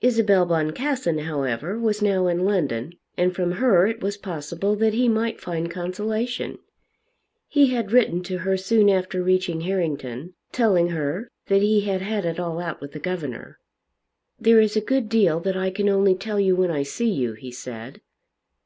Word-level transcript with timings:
Isabel 0.00 0.46
Boncassen, 0.46 1.18
however, 1.24 1.78
was 1.78 2.00
now 2.00 2.26
in 2.26 2.46
London, 2.46 2.94
and 3.18 3.34
from 3.34 3.52
her 3.60 3.86
it 3.86 4.00
was 4.00 4.16
possible 4.16 4.74
that 4.76 4.94
he 4.94 5.10
might 5.10 5.42
find 5.42 5.70
consolation. 5.70 6.58
He 7.48 7.66
had 7.74 7.92
written 7.92 8.22
to 8.22 8.38
her 8.38 8.56
soon 8.56 8.88
after 8.88 9.22
reaching 9.22 9.60
Harrington, 9.60 10.32
telling 10.52 10.88
her 10.88 11.28
that 11.48 11.60
he 11.60 11.82
had 11.82 12.00
had 12.00 12.24
it 12.24 12.40
all 12.40 12.60
out 12.60 12.80
with 12.80 12.92
the 12.92 12.98
governor. 12.98 13.58
"There 14.40 14.58
is 14.58 14.74
a 14.74 14.80
good 14.80 15.10
deal 15.10 15.38
that 15.40 15.54
I 15.54 15.70
can 15.70 15.90
only 15.90 16.14
tell 16.14 16.40
you 16.40 16.56
when 16.56 16.70
I 16.70 16.82
see 16.82 17.10
you," 17.12 17.34
he 17.34 17.50
said. 17.50 18.00